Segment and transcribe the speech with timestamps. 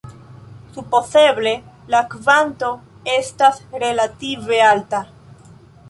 [0.77, 1.51] Supozeble
[1.95, 2.73] la kvanto
[3.19, 5.09] estas relative alta.